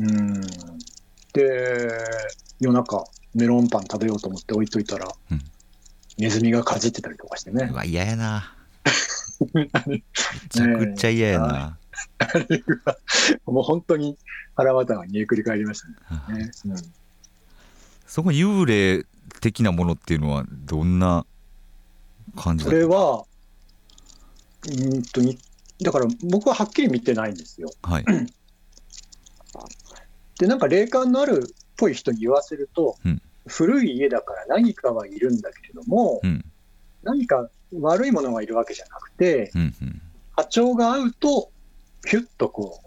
[0.00, 0.40] うん
[1.32, 1.90] で、
[2.60, 5.40] 夜中、メロンパン食べようと思って置いといたら、うん、
[6.18, 7.68] ネズミがかじってたりとかしてね。
[7.70, 8.54] うわ、嫌やな。
[9.54, 9.66] め
[10.50, 11.78] ちゃくちゃ嫌やな。
[12.18, 12.96] あれは、
[13.46, 14.18] もう本当に
[14.54, 16.50] 腹渡が煮えくり返りましたね。
[16.66, 16.76] うん、
[18.06, 19.06] そこ幽霊
[19.40, 21.24] 的なものっていうのはどんな
[22.36, 23.24] 感じそれは、
[24.68, 25.38] うんとに、
[25.80, 27.70] だから僕ははっきり見てないんですよ。
[27.82, 28.04] はい。
[30.42, 36.44] で、なんか霊感のあるっぽい人に言わせると、うん、古い家だから何かはいるんだけれども、うん、
[37.04, 40.02] 何か悪いものがいるわけじゃなくて、うんうん、
[40.34, 41.52] 波長が合うと、
[42.04, 42.86] ひゅっとこう、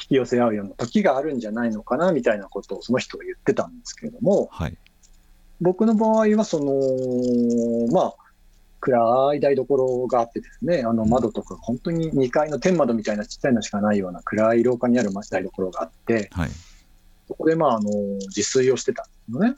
[0.00, 4.76] 引き寄せ合うような時があるんじゃないのかなみたいなことをその人が言ってたんですけれども、はい、
[5.60, 8.14] 僕の場合はその、まあ、
[8.78, 16.50] 暗い台所があってですね、あの窓とか、本当に2階の天窓みたいなちっちゃいのしかないような暗い廊下にある台所があって、はい、
[17.28, 17.90] そこでまああの
[18.34, 19.54] 自炊をしてたのね。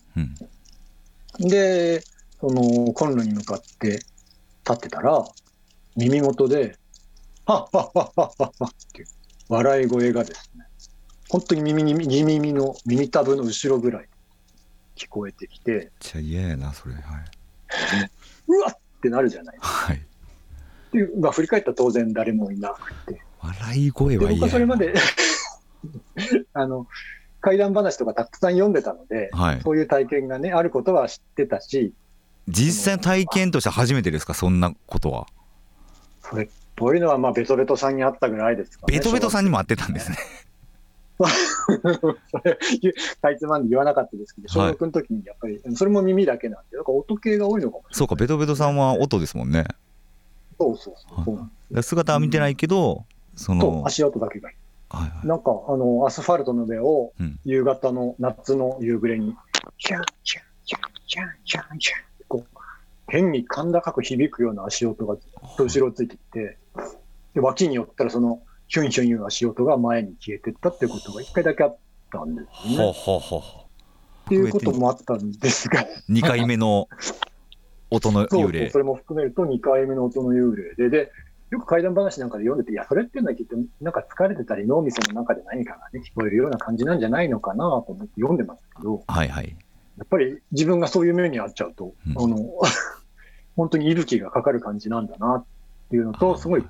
[1.41, 2.01] うん、で、
[2.41, 4.05] そのコンロに向かって立
[4.73, 5.25] ってたら、
[5.97, 6.77] 耳元で、
[7.47, 9.09] はっはっはっはっはっっていう
[9.49, 10.65] 笑い声がですね、
[11.29, 14.09] 本当に耳に耳耳の耳たぶの後ろぐらい
[14.97, 15.73] 聞こえてきて。
[15.73, 16.95] めっちゃ嫌やな、それ。
[16.95, 17.03] はい。
[18.49, 19.69] うわってなるじゃないですか。
[19.69, 20.07] はい。
[20.93, 23.21] で、まあ、振り返ったら当然誰もいなくて。
[23.41, 24.95] 笑い声は僕はそれまで
[26.53, 26.87] あの、
[27.47, 31.95] 怪談話とかたくさん読んでたので、はい、そういう体験がね、あることは知ってたし。
[32.49, 35.29] 実際体験として初めてですか、そんなことは。
[36.23, 40.17] それっぽいのは、まあ、ベトベトさんにあったぐらいですか、ね、ベトベトさんにも会ってたんですね。
[41.19, 41.25] そ
[42.43, 42.59] れ、
[43.23, 47.95] かいつまんで言わなかったですけど、小学の時にやっぱり、それも耳だけなんで、なんか音系が多いのかもしれない。
[47.95, 49.67] そうか、ベトベトさんは音ですもんね。
[50.59, 51.25] そうそうそう。
[51.25, 53.05] そう姿は見てないけど、
[53.37, 53.85] その。
[53.87, 54.57] 足音だけがいい。
[54.97, 57.13] はいはい、なんか、あの、アスファルトの上を、
[57.45, 59.35] 夕方の夏の夕暮れに、
[59.79, 61.99] シャンシャンシャンシャンシャンシャン。
[62.29, 62.59] こう、
[63.09, 66.59] 変に甲高く響くような足音がずっと後ろついてきて、
[67.35, 71.79] で、脇に寄ったらその、ヒュンヒュンいう足音が前に消えてったっていうことが一回だけあっ
[72.11, 72.77] たんですね。
[72.77, 75.87] ほうほうほうっていうこともあったんですが。
[76.11, 76.89] 2回目の
[77.91, 78.61] 音の幽霊。
[78.63, 81.13] そうそれも含めると2回目の音の幽霊で、で、
[81.51, 89.57] よく怪談話なんかで読んでて、いや、それっていうのはきっと、なんか疲れてたり、脳みその中で何かがね、聞こえるような感じなんじゃないのかなと思って読んでますけど、はいはい。
[89.97, 92.51] やっぱり自分がそういう目に遭っちゃうと、うん、あの、
[93.57, 95.45] 本当に息吹がかかる感じなんだなっ
[95.91, 96.67] ていうのと、すごい、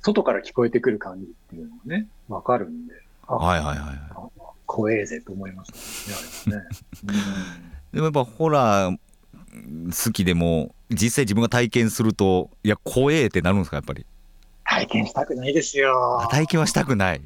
[0.00, 2.94] 外から聞こえてくる感じっていうのがね、わかるんで、
[3.26, 4.12] はいはいはい。
[4.66, 6.62] 怖えぜと思いますね、ね。
[7.92, 8.98] でもやっぱホラー
[10.06, 14.06] 好きでも、実際自分が体験すると、いや、怖えってなるんですか、やっぱり？
[14.64, 16.26] 体験したくないですよ。
[16.30, 17.20] 体験はしたくない。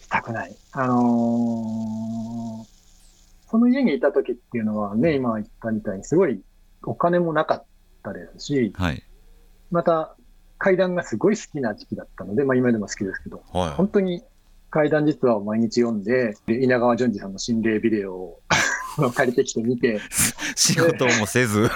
[0.00, 0.54] したくない。
[0.72, 6.40] あのー、その家にいた時っていうのはね、今言ったみたいに、すごい
[6.82, 7.64] お金もなかっ
[8.02, 9.02] たですし、はい、
[9.70, 10.16] また
[10.58, 14.22] 階段がすごい好きな時期だったので、まあ今でも好きですけど、はい、本当に
[14.70, 18.40] 階段実話を毎日読んで、で稲川淳二さんの心霊ビデオを
[19.14, 20.00] 借りてきてみて。
[20.56, 21.70] 仕事もせず、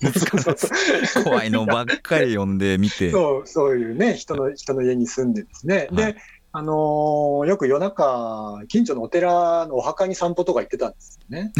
[1.24, 3.10] 怖いのばっかり読んでみて。
[3.10, 5.88] そう、そういうね、人の、人の家に住んでですね。
[5.92, 6.16] で、
[6.52, 11.52] あのー、よく夜中、近所のお寺のお墓に散歩とか行ってたんですよね。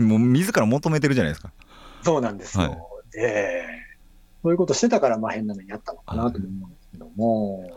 [0.00, 1.52] もう自ら求めてるじゃないですか。
[2.02, 2.64] そうなんですよ。
[2.64, 2.78] はい、
[3.12, 3.62] で、
[4.42, 7.70] そういうことしてたから、まあ変な目にあったのかなと思うんですけども、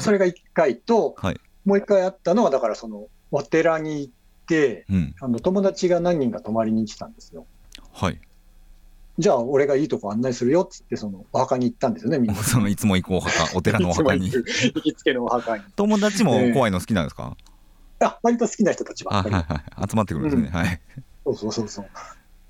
[0.00, 4.15] それが一回と、はい、もう一回あったのは、だからその、お寺に行って、
[4.88, 7.46] うん、あの友達が何人か泊まりに来たんですよ。
[7.92, 8.20] はい。
[9.18, 12.36] じゃあ、俺がいいとこ案内するよっつって、そのお墓に行ったんですよね、みんな。
[12.44, 14.30] そのいつも行くお墓、 お寺のお墓に。
[14.30, 15.64] 行きつけのお墓に。
[15.74, 17.36] 友達も怖いの好きなんですか、
[18.00, 20.80] あ割と好きな人たちばっかり、はいはい、集まってくるんですね、うん、はい。
[21.24, 21.86] そうそうそうそう。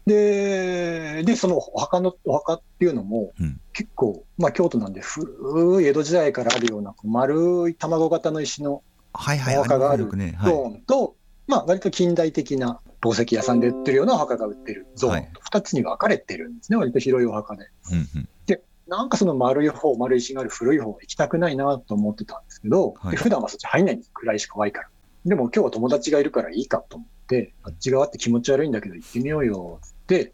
[0.06, 8.82] ででそのお墓のお墓っていうのも、うん、結構、まあ、京都なんで古い江戸時代からあるような丸い卵型の石の
[9.12, 11.15] お墓があるゾーンと、
[11.46, 17.68] まあ割と近代的な宝石屋さんで売ってるようなお墓が売ってるゾーンと2つに分かれてるんですね、割と広いお墓で。
[17.92, 24.88] うんうん、でなんかその丸い方、丸い石がある古い方行きたくないなと思ってたんですけど、はい、普段はそっち入んないんです、暗いし怖いから。
[25.24, 30.32] でも今日は友達がいるからいいかと思って、あっち側って気持ち悪いんだけど行ってみようよって、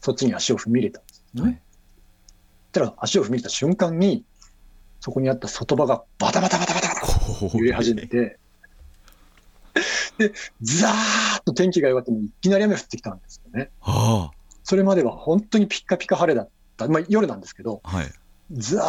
[0.00, 1.42] そっちに足を踏み入れたんですね。
[1.42, 1.62] はい、
[2.72, 4.24] たら足を踏み入れた瞬間に、
[5.00, 8.38] そこにあった外場がバタバタバタバタバタ揺れ始めて、
[10.18, 13.70] で、ザーッと天気が弱ってもいきなり雨降ってきたんですよね。
[13.80, 18.06] はあ、それまでは本当にピッカピカ晴れだった、まあ、夜なんですけど、はい、
[18.52, 18.82] ザ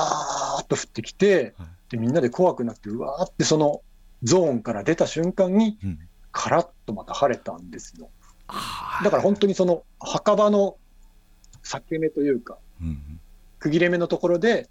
[0.60, 1.54] ーッと降ってきて、
[1.90, 3.82] でみんなで怖くなって、うわーってその
[4.24, 5.78] ゾーンから出た瞬間に、
[6.32, 8.10] カラッとまた晴れたんですよ。
[9.04, 10.78] だから本当にその墓場の
[11.64, 12.58] 裂け目というか、
[13.60, 14.70] 区切れ目のところで、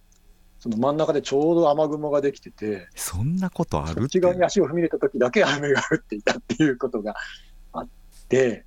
[0.67, 7.15] その真ん中でちょうど雨雲ができてて、そんなことある内側に足を踏み入れた時だけ雨が降っていたっていうことが
[7.73, 7.89] あっ
[8.29, 8.65] て。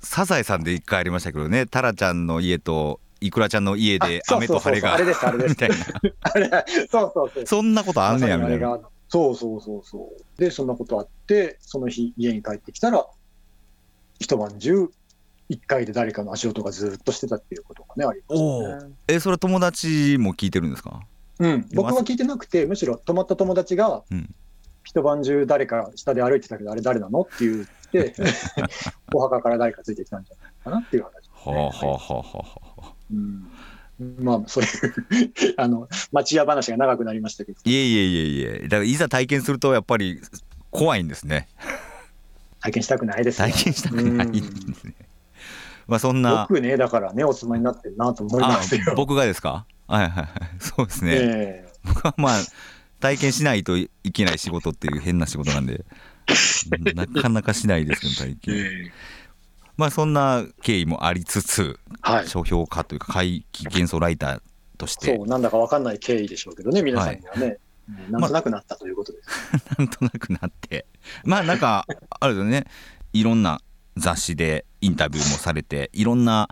[0.00, 5.50] サザエさんで一回ありましたけどね、タラちゃんの家とイクラちゃんの家で雨と晴れがあれです、あれです。
[5.50, 5.76] みたいな。
[6.20, 7.46] あれ、そうそうそう。
[7.46, 8.78] そんなことあんねや、みたいな。
[9.08, 10.40] そうそうそうそう。
[10.40, 13.06] で、そんなことあって、その日家に帰ってきたら、
[14.18, 14.90] 一晩中、
[15.50, 18.92] 一回で誰かの足音がずっとしてたっていうことがね、ありましたね。
[19.08, 21.02] え、それ友達も聞いてるんですか？
[21.40, 24.32] うん、僕は聞いてなくて、むしろ泊まった友達が、うん、
[24.84, 27.22] 一晩中誰か下で歩いてたけど、あれ誰なの？
[27.22, 28.14] って言って、
[29.12, 31.20] お墓から誰かついてきたんじゃないかなっていう話、ね。
[31.34, 32.92] はあはあはあはあ。
[33.12, 33.46] うん
[34.20, 37.58] まあ、そういうあの、町屋話が長くなりましたけど。
[37.64, 40.20] いえいえいえいえ、だからいざ体験すると、やっぱり
[40.70, 41.48] 怖いんですね。
[42.60, 44.94] 体験したくないです体験したくないですね。
[45.90, 46.46] まあ、そんな。
[46.48, 48.94] 僕ね、だからね、お住まいになってるなと思いますよ。
[48.96, 49.66] 僕がですか？
[49.88, 50.28] はいはいはい。
[50.60, 51.12] そうですね。
[51.16, 52.38] えー、僕はまあ、
[53.00, 55.84] 体験しないといけない仕事っていう変な仕事なんで、
[56.94, 58.56] なかなかしないですけど、体験。
[58.56, 58.90] えー
[59.76, 64.42] まあそんな経緯もありつつ、はい、書評家というか怪奇幻想ライター
[64.76, 65.16] として。
[65.16, 67.58] そうなんだか分かんない経緯でしょうけどね皆さんにはね、はい、
[68.10, 69.28] なんとなくなったということです、
[69.70, 70.84] ま なんとなくなって。
[71.24, 71.86] まあなんか
[72.20, 72.66] あるよね。
[73.14, 73.62] いろんな
[73.96, 76.48] 雑誌でインタビューもされていろんな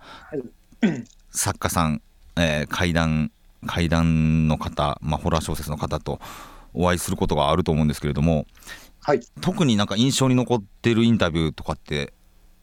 [1.31, 2.03] 作家さん、
[2.37, 3.31] えー、怪談
[3.67, 6.21] 怪談の方、まあ、ホラー小説の方と
[6.75, 8.47] お会いすることがあると思うんですけれども、
[9.01, 12.13] はい、特になんか印象に残ってるインタビューとかって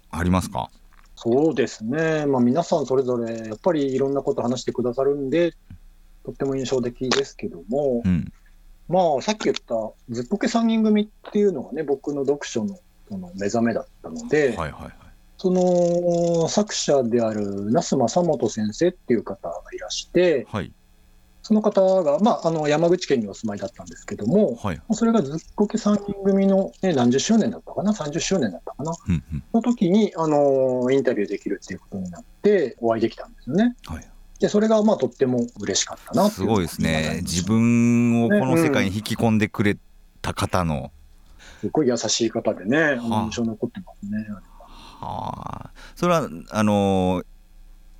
[0.09, 0.69] ありますか？
[1.15, 5.53] そうですね、まあ、皆さんそれぞれやっぱりいろんなこと話してくださるんで、
[6.23, 8.31] とっても印象的ですけども、うん、
[8.87, 9.75] まあさっき言った
[10.09, 14.91] ずっこけ3人組っていうのがね、僕の読書のその目覚めだったので、はいはいはい、
[15.37, 20.71] その作者である那須正元先生っていう方がいらして、はい、
[21.43, 33.75] その方が、まあ、あの山口県にお住まいだったんですけども、はい、それがずっこけ3人組の、ね、何十周年だったかな、30周年だったかな、うんうん、の時にあのインタビューできるっていうことになって、お会いできたんですよね。
[33.85, 34.07] はい。
[34.39, 39.77] でそれがまあとっても嬉しかったなすごいですね、自分をこの世界に引き込んでくれ
[40.23, 40.91] た方の。
[41.61, 44.27] すごい優しい方でね、印象残ってますね。
[44.99, 47.21] はあ、それはあの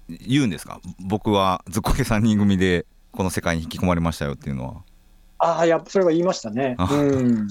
[0.09, 4.81] ー、言うんですか、僕はずっこけ3人組でこの世界に引き込まれましたよっていうのは。
[5.39, 6.75] ああ、やそれは言いましたね。
[6.77, 7.47] うん。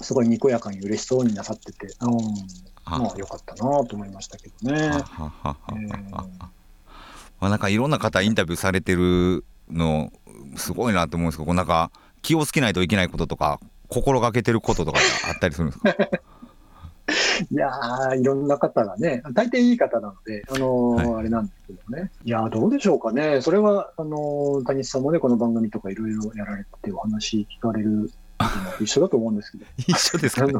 [0.00, 4.90] すごいにこやかに嬉しそうになさってて、うん、まあよかったなと思いましたけどね。
[7.40, 10.12] まあなんかいろんな方インタビューされてるの
[10.56, 13.60] すごいなと思うんですけど、なんか気をつけないといけないこととか
[13.92, 15.90] 心がけてることとかあったりするんですか？
[17.50, 22.10] いやー、いろんな方がね、大抵いい方なので、あのーはい、あれなんですけどね。
[22.24, 23.40] いやどうでしょうかね。
[23.40, 28.10] それは、あのー、谷さんもね、この番組とかいろいろやられてお話聞かれる
[28.80, 29.64] 一緒だと思うんですけど。
[29.78, 30.54] 一緒ですか、ね、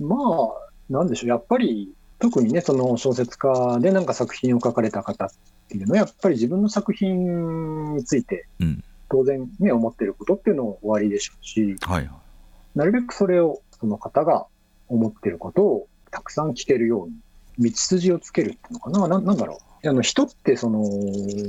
[0.00, 1.28] まあ、なんでしょう。
[1.28, 5.28] やっぱり、特にね、その小説家でなんか作品を書かれた方っ
[5.68, 8.46] ていうのは、やっぱり自分の作品について、
[9.08, 12.10] 当然ね、思ってることっていうのも終わりでしょうし、はい、
[12.74, 14.46] なるべくそれをその方が
[14.88, 19.88] 思ってることをたくさん聞けるように、道筋をつけるっていうのかな、ななんだろう。
[19.88, 20.82] あの人ってその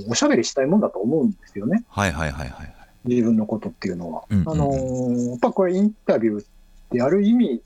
[0.09, 1.83] おしゃべりしたいもんだと思うんですよね。
[1.89, 2.73] はいはいはいはい。
[3.03, 4.23] 自分のことっていうのは。
[4.29, 6.45] うんうん、あのやっぱこれインタビューっ
[6.91, 7.61] てある意味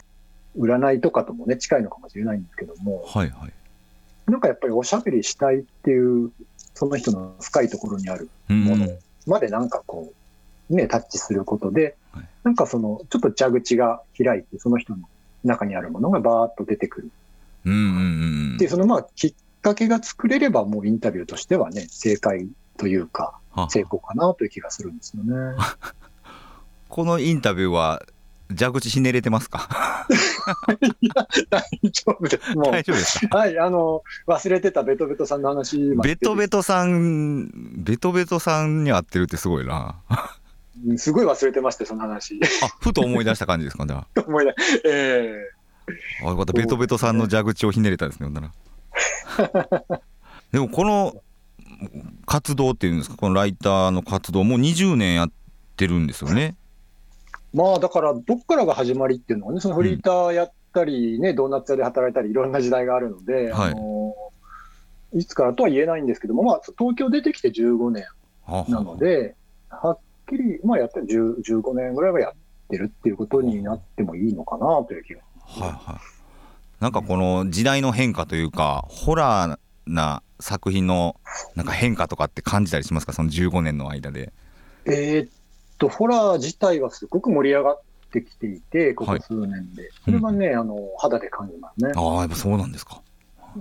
[0.58, 6.32] 占いとかともね近いのかもしれないんですけども、はいはい、なんかやっぱりおしゃべりしたいっていう
[6.74, 8.88] その人の深いところにあるもの
[9.28, 10.14] までなんかこ
[10.70, 15.08] うねタッチすることで、はい、なんかそのちょっと蛇口が開いてその人の
[15.44, 17.12] 中にあるものがバーっと出てくる。
[17.66, 17.82] うんうんう
[18.56, 22.48] ん、で、そのまあ、きっかけが作れれば、もうインタビューとしてはね、正解
[22.78, 25.58] というか、成功かなという気がするんですよね。
[26.90, 28.04] このインタビューは
[28.56, 30.08] 蛇口ひねれてますか？
[31.02, 32.56] いや、大丈夫です。
[32.56, 32.72] もう。
[32.72, 35.96] 大丈夫ですはい、あの、忘れてたベトベトさんの話。
[36.04, 39.96] ベトベトさん、ベトベトさんに会ってるってすごいな。
[40.98, 42.40] すごい忘れてまして、その話。
[42.64, 43.96] あ、ふと思い出した感じですか、ね、
[44.28, 45.42] 思い出、え
[46.22, 46.54] えー、あ、よかった。
[46.54, 48.52] ベトベトさんの蛇口をひねれたですね、ほんなら。
[50.52, 51.16] でも、この
[52.26, 55.32] 活動っていうんですか、このライターの活動、もう20年やっ
[55.76, 56.56] てるんですよね。
[57.54, 64.14] まあだから、どっからが始まりっていうのはね、そのフリーターやったりね、うん、ドーナツ屋で働いたり、いろんな時代があるので、はい、あの
[65.14, 68.06] いつからとは言えないんですけども、まあ、東京出てきて15年
[68.70, 69.36] なので、
[69.70, 72.34] はっきり、まあ、やってる15年ぐらいはやっ
[72.70, 75.22] てるっていうことになってもいいのかなという気が。
[75.46, 76.00] はいはい、
[76.80, 81.16] なんかこの時代の変化というか、ホラーな作品の
[81.56, 84.34] なんか変化とかって感じたりしますか、その15年の間で。
[84.86, 85.30] えー、っ
[85.78, 89.84] と、ホラー自体はすごく盛り上がってきていて、ここ数年で。
[89.84, 91.92] はい、それはね、うん、あの、肌で感じますね。
[91.96, 93.02] ああ、やっぱそうなんですか。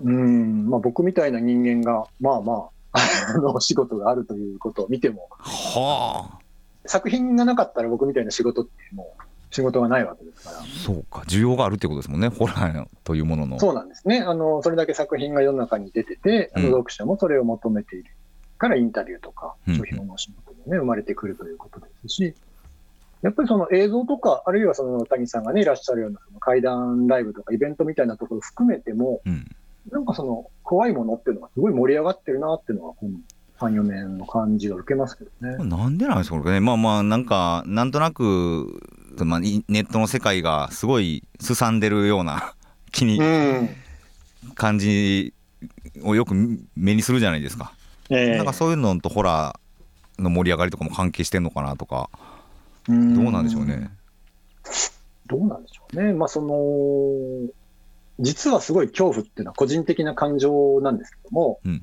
[0.03, 2.99] うん、まあ僕みたいな人間が、まあまあ、
[3.35, 5.29] あの、仕事があるということを見ても。
[5.39, 6.44] はあ。
[6.87, 10.59] 作品がなかったら僕みたいな仕事ってもう仕事がないわけですから。
[10.85, 13.61] そうか、需要があるってことですもんね、ホラーというものの。
[13.61, 14.21] そうなんですね。
[14.21, 18.11] あの、それだけ作品が世の中に出てて、あの読者もそれを求めている
[18.59, 22.35] からインタビューとか、書評の仕事もね、生まれてくるということですし、
[23.23, 29.47] やっぱりその映像とか、あるいはその谷さんがね、いらっしゃるようなその会談ライブとかイベントみたいなところを含めても、うん、
[29.91, 32.95] なんかその怖いものっていうのがすごい盛り上がってるなっていうのは、
[33.69, 35.57] 3、4年の感じが受けますけどね。
[35.65, 36.61] なんでなんですかね。
[36.61, 38.81] まあまあ、なんか、なんとなく、
[39.19, 42.55] まあ、ネットの世界がすごいすさんでるような
[42.93, 43.21] 気に、
[44.55, 45.35] 感じ
[46.03, 46.35] をよく
[46.77, 47.73] 目にするじゃないですか。
[48.11, 52.11] えー、なんかそういうのとホラーの盛り上がりとかも関係してんのかなとか、
[52.89, 52.99] どう
[53.31, 53.91] なんでしょうね。
[55.27, 56.13] どうなんでしょうね。
[56.13, 57.51] まあその、
[58.21, 61.83] 実はすごい恐怖っていうのは個人的な感情なんですけども、うん、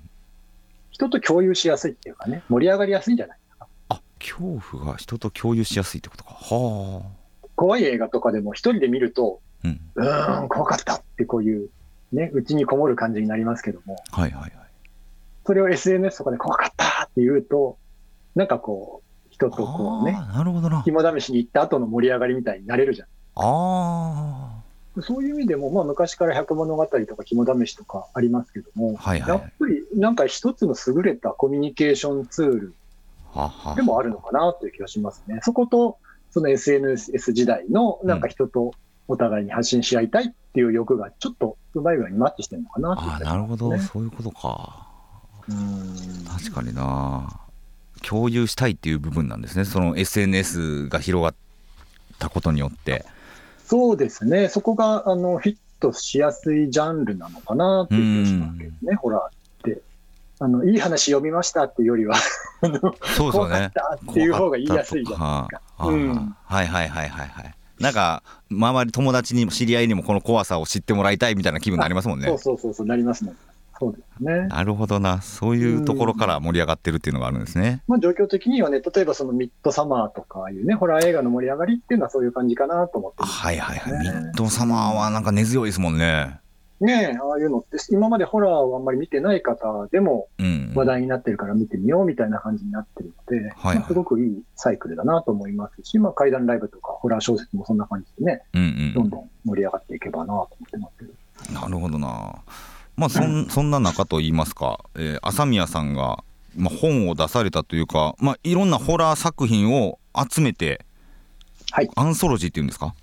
[0.91, 3.38] 人と共有しやすいっていうかね、盛り上がりやすいんじゃない？
[3.58, 3.67] か。
[3.89, 6.32] あ恐怖が人と共有しやすいってことか。
[6.34, 7.47] はあ。
[7.56, 11.69] 怖い映画とかでも一人で見ると、うん、うーん、怖かったってこういう、
[12.12, 14.51] ね、うちにこもる感じになりますけども、はいはいはい。
[15.45, 17.77] それを SNS とかで怖かったって言うと、
[18.36, 23.08] なんかこう、人とこうね、なるほどな肝試しに行った後の盛り上がりみたいになれるじゃん。
[23.36, 24.61] ああ。
[24.99, 32.73] そういう意味でも、まあ、昔から百物語とか肝試しとかありますけども、はいはい、やっぱりなんか一つの優れたコミュニケーションツール
[33.75, 35.39] でもあるのかなという気がしますね。
[35.43, 35.97] そこと、
[36.32, 38.73] その SNS 時代のなんか人と
[39.08, 44.88] お互いに発信し合いたいっていう欲がちょっとうまい具合にマッチしてるのかな、ね、あなるほど、そういうことか。
[45.47, 47.39] うん確かにな。
[48.04, 51.36] 共有したいっていう部分なんですね、その SNS が広がっ
[52.19, 53.06] たことによって。
[53.71, 59.29] そうですね、そこがあのフィットしやすいジャンルなのかなっていう気がしますけどね、ホラーっ
[59.63, 59.81] て。
[60.39, 62.15] あのいい話読みましたっていうよりは
[63.15, 63.71] そうですね。
[64.12, 65.88] っていう方が言いやすいじゃないですか。
[65.88, 67.55] うん、はいはいはいはいはい。
[67.79, 72.27] なんか周り友達にも知り合いにもこの怖さを知ってもらいたいみたいな気分になりますもんね。
[72.27, 73.38] そうそうそうそうなりますもん。
[73.82, 74.48] そうですね。
[74.48, 77.82] なるほどな、そういうところから盛り上がってるっていうのがあるんですね。
[77.88, 86.39] まあ、状況的にはね、例えばそのミッドサマーとかいうね、ホラー映画の盛り上がりっていうのはそういう感じかなと思って、ね、はいはいはい、ミッドサマーはなんか根強いですもんね。
[86.80, 90.28] ねああいうのって、今までホラーをあんまり見てない方でも
[90.76, 101.54] 話題になってるから見てみようみたいな感じになってるので、はいはい、すごくいいサイクルだなと思いますし、まあ、怪談ライブとかホラー小説もそんな感じでね、うんうん、どんどん盛り上がっていけばなと思ってます。
[101.54, 102.36] なるほどな。
[103.01, 106.23] まあそん そんな中といいますか、えー、朝宮さんが、
[106.55, 109.97] まあ、本を出されたというか、まあ、いろんなホラー作品を
[110.31, 110.85] 集めて、
[111.71, 112.93] はい、アンソロジーっていうんですか？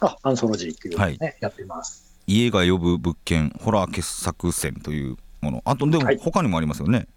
[0.00, 2.16] あアンソロジーっていうのね、はい、やってます。
[2.26, 5.62] 家が呼ぶ物件ホラー傑作選というもの。
[5.64, 7.08] あとでも他にもありますよね、はい、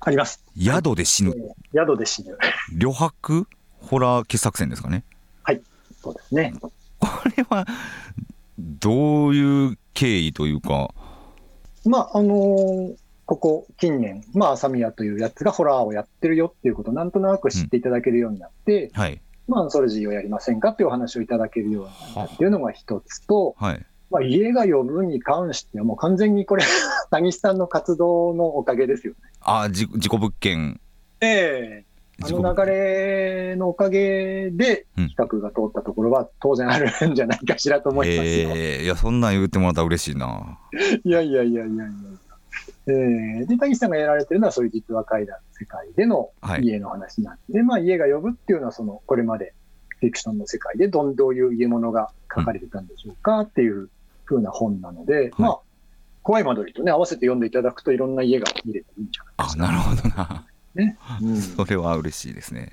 [0.00, 0.44] あります。
[0.62, 1.34] 宿で死ぬ、
[1.74, 2.36] 宿で死ぬ。
[2.76, 3.48] 旅泊
[3.80, 5.02] ホラー傑作選ですかね。
[5.44, 5.62] はい。
[6.02, 6.52] そうですね。
[6.98, 7.66] これは
[8.58, 10.92] どういう経緯というか
[11.84, 12.94] まあ、あのー、
[13.26, 19.20] ここ近年、まあ、朝宮というやつがホラーをやってるよっていうことをなんとなく知っていただけるようになって、うん、はい。
[19.46, 23.86] まあ、ソルジーをやりませんかっていうお話をいただけるようになったっていうのが一つと、はい。
[24.10, 26.64] まあ、家が呼ぶに関してはもう完全にこれ
[27.10, 29.18] 谷さんの活動のおかげですよね。
[29.40, 30.80] ああ、事故物件。
[31.20, 31.89] ええ
[32.22, 38.50] あの流れのおかげで、企画が通ったところは当然あるんじゃないかしらと思いますよ。
[38.54, 40.58] えー、いや、そんなん言ってもらったら嬉しいな。
[41.04, 41.90] いやいやいやいやいや。
[42.86, 49.54] えー、で、谷さんがやられてるのは、そういう実話怪談の世界での家の話なんで、はい、まあ、家が呼ぶっていうのは、その、これまで
[50.00, 53.88] フィクションの世界でどんどういう家物が書かれてたんでしょうかっていう
[54.24, 55.58] ふうな本なので、うん、まあ、
[56.22, 59.64] 怖い間取りとね、合わせて読んでいただくといろんな家が見れていいんじゃないですか。
[59.64, 60.46] あ、なるほどな。
[60.74, 60.96] ね。
[61.22, 62.72] うん、それは嬉しいですね。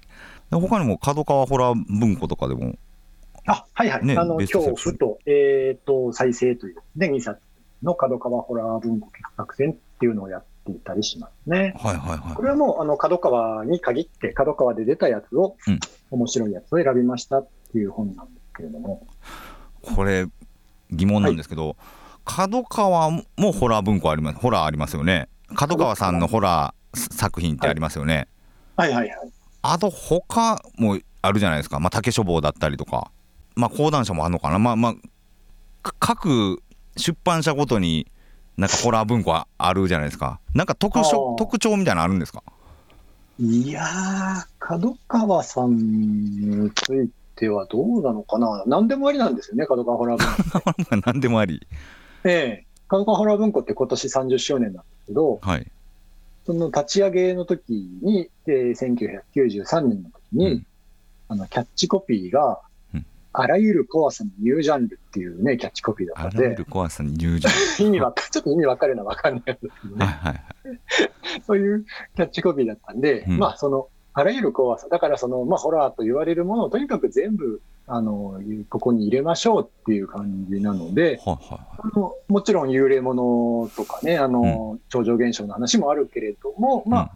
[0.52, 2.76] 他にも角川ホラー文庫とかでも。
[3.46, 4.06] あ、はいはい。
[4.06, 7.40] ね、あの、恐怖と、えっ、ー、と、再生という、ね、2冊
[7.84, 11.74] の角川ホラー文庫企画戦っていうのをやっていたりしますね。
[11.78, 12.36] はいはいはい。
[12.36, 15.80] これはもう、あの、角川に限って、角川で出たやつを、うん、
[16.12, 19.08] 面白いやつを選びましたっていう本なんですけれども。
[19.96, 20.28] これ、
[20.92, 21.76] 疑問なんですけど、はい、
[22.26, 23.24] 角川も
[23.54, 25.30] ホラー文庫あります、ホラーありますよね。
[25.56, 28.28] 角川さんのホラー作品ってありますよね。
[28.76, 29.32] はい、はい、はいはい
[29.64, 31.80] あと、他もあるじゃないですか。
[31.80, 33.12] まあ、竹書房だったりとか。
[33.56, 34.60] まあ、講談社もあるのかな。
[34.60, 34.96] まあまあ、
[36.00, 36.62] 各
[36.96, 38.08] 出版社ごとに
[38.56, 40.40] なんかホラー文庫あるじゃないですか。
[40.54, 42.44] なんか特徴特徴みたいなのあるんですか？
[43.40, 48.64] いやー、角川さんについてはどうなのかな。
[48.66, 51.02] 何でもありなんですよね、角川ホラー文庫。
[51.06, 51.66] 何でもあり。
[52.24, 55.72] ええ角川ホラー文庫って今年30周年なんですけど、はい、
[56.48, 60.66] その立ち上げの時に、えー、1993年の時に、うん、
[61.28, 62.62] あの、キャッチコピーが、
[63.34, 66.38] あらゆる怖さにニュージャンルっていうね、キャッチコピーだったんで。
[66.38, 67.90] あらゆる怖さにニュージャンル。
[67.90, 70.06] 意味わか、ちょっと意味わかるのはわかんないですけどね。
[70.06, 70.80] はいはいはい、
[71.46, 71.86] そういう
[72.16, 81.60] キャッチコピーだったんで、うん、まあその、あらゆる怖さ、だからその、まあホラーと言われるものをとにかく全部、あの、ここに入れましょうっていう感じなので、はいはいはい、
[81.96, 87.12] あのもちろん幽霊ものとかね、あの、うん、超常現象の話もあるけれども、まあ、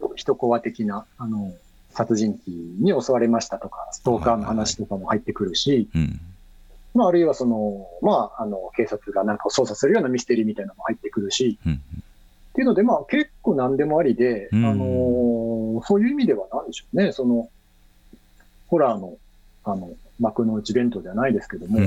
[0.00, 1.52] うん、一コア的な、あの、
[1.90, 2.56] 殺人鬼
[2.92, 5.88] に襲われましたとか、ストーカーの話とかも入ってくるし、
[6.96, 11.78] まあ、あるいはその、まあ、あの、警察がなんか捜査するようなミステリーみたいなのも入ってくるし、うん、っ
[12.54, 17.48] ていうので、まあ、結構何でもありで、うん、あのー、そういう意味では何でしょうね、その、
[18.68, 19.16] ホラーの、
[19.66, 21.80] あの、幕の内弁当じゃないですけども、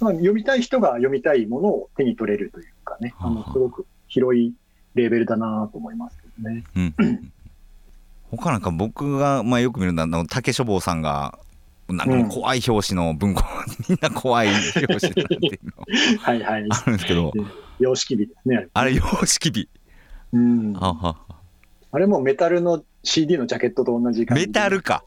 [0.00, 3.30] まあ、読みたい人が読みたいものを手に取れるというかね、あ。
[3.30, 4.52] の、すごく広い
[4.94, 6.64] レベルだなと思いますけどね。
[6.74, 7.32] うん。
[8.30, 11.38] 他なんか僕が、まあ、よく見るのは竹書房さんが
[11.88, 16.18] なんか怖い表紙の文庫、うん、みんな怖い表紙だっていうの。
[16.20, 16.66] はいはい。
[16.68, 17.32] あるんですけど。
[17.78, 18.94] 様式美ですねあれ。
[18.94, 19.68] 様式美。
[20.32, 20.74] うん。
[20.76, 25.04] あれもメタルの CD のジャケットと同じ感じメタルか、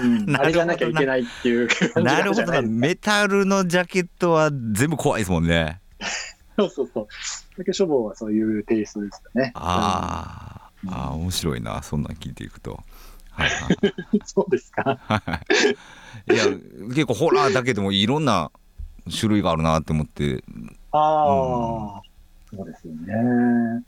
[0.00, 1.68] うん、あれじゃなきゃいけないっていう
[2.02, 2.62] なるほどな。
[2.62, 5.80] メタルのジャケットは全部怖いですもんね。
[6.56, 7.08] そうそうそう。
[7.56, 9.52] 竹書房はそういうテイストですよね。
[9.54, 11.82] ああああ面白いな。
[11.82, 12.80] そんなん聞いていくと。
[13.30, 13.68] はいは
[14.12, 14.98] い、 そうですか？
[16.28, 16.44] いや
[16.88, 18.50] 結構ホラーだけでもいろんな
[19.18, 20.42] 種類があるなって思って。
[20.90, 22.00] ああ、
[22.52, 23.84] うん、そうですよね。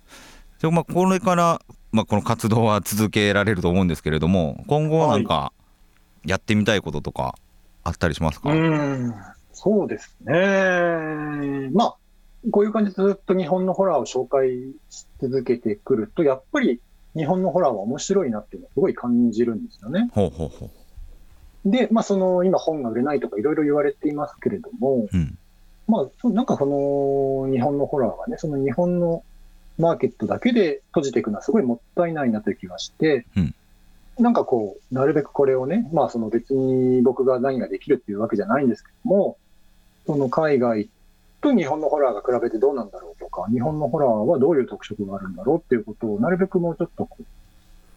[0.61, 5.53] でまあこれから、まあ、この活動は続けられると思うんですけれども今後なんか
[6.25, 7.35] やってみたいこととか
[7.85, 9.14] あったりしますか、はい、うん
[9.53, 11.71] そうですね。
[11.73, 11.95] まあ
[12.51, 16.81] こういう感じでずっと日本のホラーを紹介し続けてくると、やっぱり
[17.14, 20.09] 日本のホラーは面白いなっていうのをすごい感じるんですよね。
[20.14, 20.71] ほうほうほう
[21.71, 25.37] で、まあ、その今本が売れないとかいろいろ言われていますけれども、うん、
[25.87, 29.23] まあ、なんかその日本のホラーはね、その日本の
[29.77, 33.55] マーケットだけで閉じていくのはすごいもったいないなという気がして、うん、
[34.19, 39.39] なんかこう、なるべくこれをね、まあその別に僕が何ができるっていうわけじゃないんですけども、
[40.07, 40.89] その海外
[41.41, 47.19] と日本のホラーが比べてどうなんだろうとか、日本のホラーはどういう特色があるんだろうっていうことをなるべくもうちょっとこ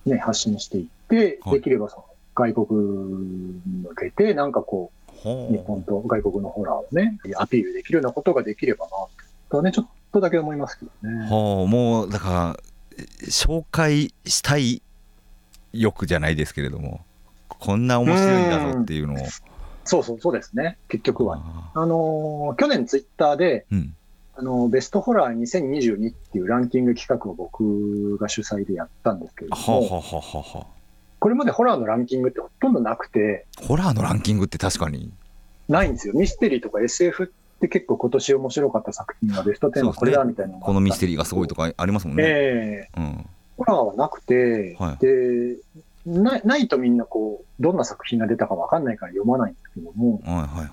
[0.06, 2.06] う、ね、発信していって、はい、できればその
[2.36, 8.92] 外国に向けて、なんかこう、日本と外国のホラーをね、アピールできるようなことができればな
[9.50, 11.30] とね、ちょっとだけ思いますけどね。
[11.30, 12.58] はあ、もうだから、
[13.30, 14.82] 紹介したい
[15.74, 17.02] 欲じゃないですけれども、
[17.50, 19.18] こんな面白いんだぞっていうのを。
[19.86, 21.42] そうそう、そうですね、結局は。
[21.74, 23.96] あのー、去年ツイッターで、うん、
[24.36, 30.68] あのー、ベストホラー2022っていうランキング企画を僕が主催でやったんですけれども、ははは
[31.20, 35.12] これまでホラーのランキングってほとんどなくて、ホラーのランキングって確かに。
[35.70, 36.14] ないんですよ。
[36.14, 42.24] ミステリーとか SF って結構今年面白かった作品はベスト10はこれだみたいな、ね、このミステリーがすごいとかありますもんね。
[42.26, 45.58] えー、うん、ホラーはなくて、はい、で、
[46.06, 50.68] なないとみんなこう、どんな作品が出たかわかんないから読まないんですけども、はいはいはいは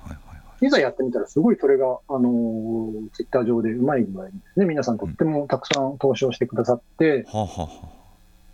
[0.62, 0.70] い、い。
[0.70, 7.68] ざやってみたらすごいそれが、あのー、ツイッター上でうまい具合にですね、皆さんとってもたくさん投資をしてくださって、うん、ははは。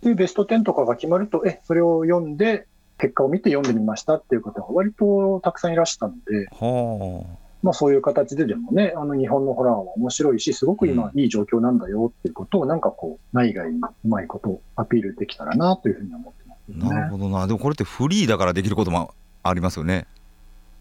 [0.01, 2.67] で、ベスト10とかが決まると、え、それを読んで、
[2.99, 17.45] 結果を見て読んでみましたっていう方が割とたくさんいらしたので、はあ、まあそういう形ででもね、あの日本のホラーは面白いし、すごく今いい状況なんだよっていうことを、なんかこう、内外にうまいことアピールできたらなというふうに思ってます、ね、なるほどな。
[17.45, 19.13] でもこれってフリーだからできることも
[19.43, 20.07] ありますよね。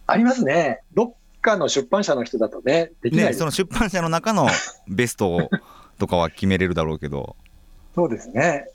[0.07, 0.82] ありますね。
[0.95, 4.47] どっかの出版社の人だとね、できない、ね、その出版社の中の
[4.87, 5.51] ベスト
[5.99, 7.34] とかは決めれるだろうけど。
[7.97, 8.68] そうですね。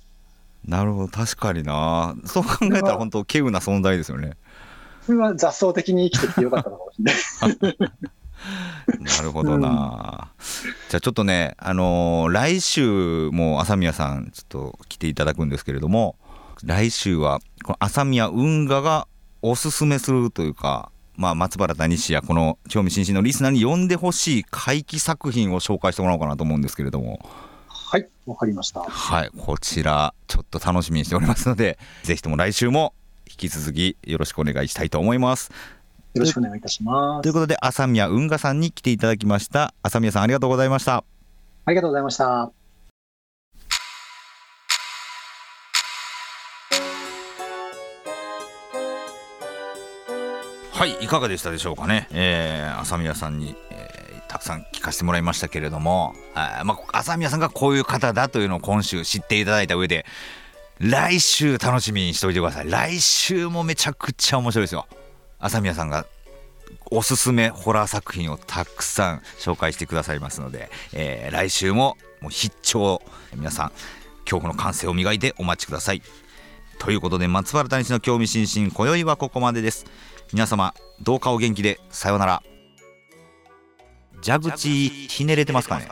[0.66, 4.34] なるほど確かになそう考えたら本当稀有な存在ですよね
[5.10, 7.88] は雑草的に生きてきてよかったのかもしれない。
[8.99, 16.16] なるほどな、うん、じゃあちょっとねあのー、来週も朝宮さんちょっと来ていただくんですけれども
[16.64, 19.08] 来週はこの朝宮運河が
[19.43, 27.20] おすすめするというかまあ、松原谷氏やこの興味津々のリスナーに読んでほしい怪奇作品を紹介してもらおうかなと思うんですけれども。
[27.68, 28.82] はい、わかりました。
[28.82, 33.01] はい、こちら、ちょっと楽しみにしておりますので、ぜひとも来週も引
[33.38, 35.52] き続きよろしくお願いしたいと思います。
[36.14, 37.24] よろしくお願いいたします。
[37.24, 39.74] ということで、朝宮運河さんに来ていただきました。
[39.82, 41.04] 朝宮さん、ありがとうございました。
[41.66, 42.52] ありがとうございました。
[50.74, 52.08] はい、いかがでしたでしょうかね。
[52.12, 53.56] えー、朝宮さんに、
[54.32, 60.06] たくさん聞かせてもらいましたけれどもあ、まあ、朝宮さんがこういう方だというのを今週知っていただいた上で
[60.82, 62.70] 来週楽しみにしておいてください。
[62.70, 64.88] 来週もめちゃくちゃ面白いですよ。
[65.40, 66.08] 朝宮さんが
[66.90, 73.00] おすすめホラー作品をたくさん紹介してくださいますので、えー、来週ももう必聴。
[73.36, 73.72] 皆さん
[74.22, 76.02] 恐怖の感性を磨いてお待ちください。
[76.80, 79.86] ということで松原谷氏の興味津々今宵はここまでです。
[80.34, 81.80] 皆様どうかお元気で。
[81.92, 82.44] さようなら。
[84.26, 85.88] 蛇口ひねれてますかね？